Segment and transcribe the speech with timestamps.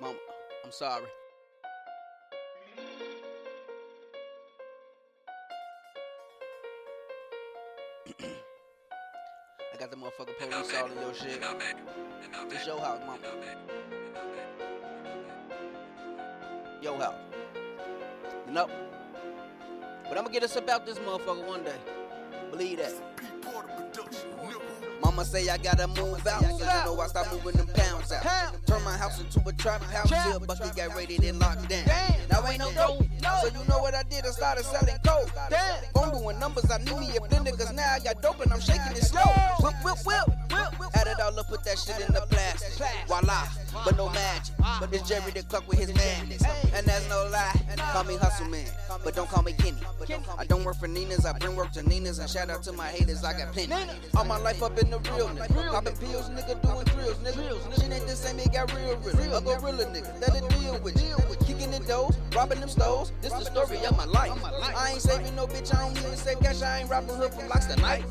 [0.00, 0.14] Mama,
[0.62, 1.06] I'm sorry.
[8.20, 11.42] I got the motherfucking police all in your shit.
[12.50, 13.20] It's your house, mama.
[16.82, 17.14] Your house.
[18.46, 18.68] You know?
[20.08, 21.76] But I'ma get us about this motherfucker one day.
[22.50, 22.92] Believe that.
[25.16, 26.42] Mama say I gotta move out.
[26.42, 28.22] So you know I start moving them pounds out.
[28.66, 30.10] Turn my house into a trap house.
[30.10, 31.86] Till Bucky got raided and locked down.
[32.30, 33.00] Now ain't no dope.
[33.40, 34.26] So you know what I did?
[34.26, 35.32] I started selling coke.
[35.94, 36.70] Phone doing numbers.
[36.70, 37.56] I need me a blender.
[37.56, 39.04] Cause now I got dope and I'm shaking it
[41.84, 42.88] that shit in the plastic.
[43.06, 43.48] Voila,
[43.84, 44.54] but no magic.
[44.80, 46.42] But it's Jerry the Cluck with his madness.
[46.74, 47.52] And that's no lie.
[47.92, 48.66] Call me Hustle Man,
[49.04, 49.80] but don't call me Kenny.
[50.38, 52.18] I don't work for Nina's, I bring work to Nina's.
[52.18, 53.74] And shout out to my haters, I got plenty.
[54.16, 55.70] All my life up in the real nigga.
[55.70, 57.80] Popping pills, nigga, doing drills, nigga.
[57.80, 59.36] Shit ain't the same, it got real, real.
[59.36, 61.16] A gorilla nigga, that it deal with you.
[61.46, 63.12] Kicking the doors, robbing them stores.
[63.22, 64.32] This the story of my life.
[64.44, 66.62] I ain't saving no bitch, I don't even save cash.
[66.62, 68.04] I ain't robbing hood from locks tonight.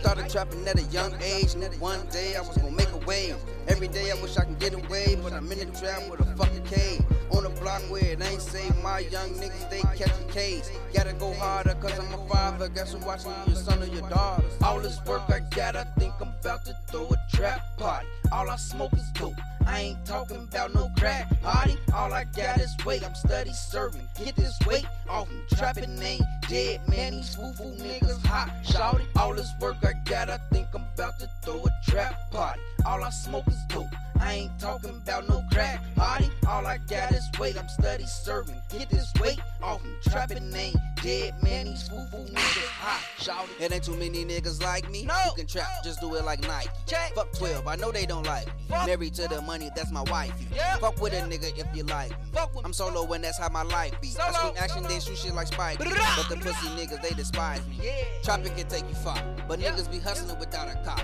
[0.00, 3.88] Started trapping at a young age, knew one day I was gonna make a Every
[3.88, 6.64] day I wish I could get away, but I'm in the trap with a fucking
[6.64, 7.04] cave.
[7.32, 10.70] On a block where it ain't safe, my young niggas they catching K's.
[10.94, 12.68] Gotta go harder, cause I'm a father.
[12.68, 14.44] Guess who watching you, your son or your daughter?
[14.62, 18.06] All this work I got, I think I'm about to throw a trap party.
[18.32, 19.34] All I smoke is dope.
[19.66, 21.76] I ain't talking about no crack party.
[21.94, 23.04] All I got is weight.
[23.04, 24.06] I'm steady serving.
[24.22, 25.40] Get this weight off me.
[25.56, 27.12] Trapping ain't dead, man.
[27.12, 28.50] These woo woo niggas hot.
[28.64, 29.06] Shout it.
[29.16, 32.60] All this work I got, I think I'm about to throw a trap party.
[32.84, 33.86] All I smoke is dope.
[34.20, 36.30] I ain't talking about no crack party.
[36.48, 37.56] All I got is weight.
[37.58, 38.60] I'm steady serving.
[38.70, 39.90] Get this weight off me.
[40.08, 41.66] Trapping ain't dead, man.
[41.66, 43.02] These woo woo niggas hot.
[43.22, 43.64] Shout it.
[43.64, 45.04] It ain't too many niggas like me.
[45.04, 45.14] No.
[45.26, 46.68] You can trap, just do it like Nike.
[46.86, 47.14] Check.
[47.14, 48.52] Fuck 12, I know they don't like me.
[48.68, 48.86] Fuck.
[48.86, 50.46] Married to the money, that's my wifey.
[50.54, 50.76] Yeah.
[50.76, 52.16] Fuck with a nigga if you like me.
[52.32, 54.08] Fuck with I'm solo and that's how my life be.
[54.20, 54.32] I Solo.
[54.32, 55.78] scream action, then shoot shit like Spike.
[55.78, 57.78] But the pussy niggas, they despise me.
[57.82, 57.92] Yeah.
[58.22, 59.72] Chopping can take you far, but Yeah.
[59.72, 60.98] niggas be hustling without a car.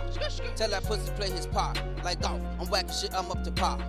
[0.56, 1.80] Tell that pussy play his part.
[2.02, 3.80] Like golf, I'm whacking shit, I'm up to pop.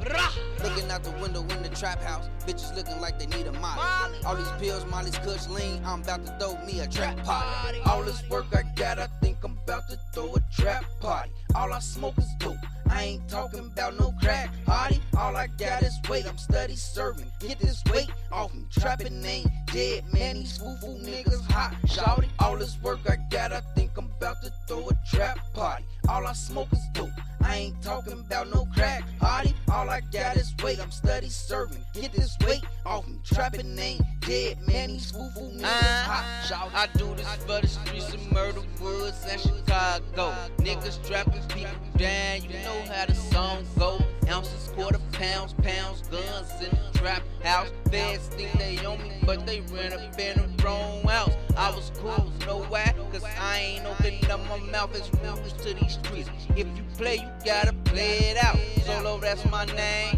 [0.64, 4.18] Looking out the window in the trap house, bitches looking like they need a molly.
[4.26, 7.80] All these pills, Molly's kush lean, I'm about to throw me a trap party.
[7.86, 11.32] All this work I got, I think I'm about to throw a trap party.
[11.56, 12.58] All I smoke is dope.
[12.90, 15.00] I ain't talking about no crack party.
[15.18, 17.32] All I got is weight, I'm steady serving.
[17.40, 18.66] Get this weight off me.
[18.70, 20.36] Trapping ain't dead, man.
[20.36, 21.74] These woo niggas hot.
[21.88, 22.30] Shout it.
[22.40, 25.86] All this work I got, I think I'm about to throw a trap party.
[26.10, 27.11] All I smoke is dope.
[27.52, 29.54] I ain't talking about no crack party.
[29.74, 31.84] All I got is weight, I'm steady serving.
[31.94, 33.20] Get this weight off me.
[33.26, 34.88] Trapping ain't dead, man.
[34.88, 36.12] These woo woo niggas uh-huh.
[36.12, 36.46] hot.
[36.48, 36.72] Shout.
[36.74, 40.34] I do this for the streets of murder woods and Chicago.
[40.60, 44.00] Niggas trapping people down, you know how the song go.
[44.30, 47.70] Ounces, quarter pounds, pounds, guns in the trap house.
[47.90, 51.34] Feds think they own me, but they ran up in the wrong house.
[51.58, 52.94] I was cool, know why?
[53.12, 56.30] Cause I ain't opening up my mouth as rules to these streets.
[56.56, 58.58] If you play, you gotta play it out.
[58.86, 60.18] Solo, that's my name.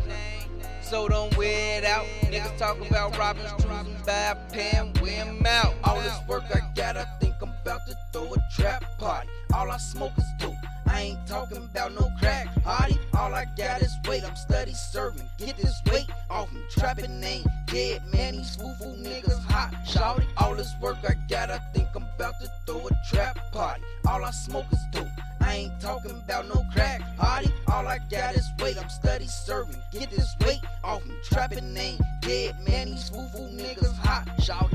[0.81, 2.06] So don't wear it out.
[2.26, 5.74] Niggas talk about robbing streets and buy a pen, wear 'em out.
[5.84, 9.28] All this work I got, I think I'm about to throw a trap party.
[9.56, 10.54] All I smoke is dope.
[10.86, 13.00] I ain't talking about no crack party.
[13.18, 15.28] All I got is weight, I'm steady serving.
[15.40, 16.62] Get this weight off me.
[16.70, 18.38] Trapping ain't dead, man.
[18.38, 19.32] These woo woo niggas
[19.73, 19.88] hot.
[19.88, 20.28] Shout it.
[20.38, 23.84] All this work I got, I think I'm about to throw a trap party.
[24.07, 25.07] All I smoke is dope.
[25.41, 27.51] I ain't talking about no crack party.
[27.67, 29.75] All I got is weight, I'm steady serving.
[29.91, 31.16] Get this weight off me.
[31.23, 32.91] Trapping ain't dead, man.
[32.91, 34.28] These woo woo niggas hot.
[34.39, 34.72] It.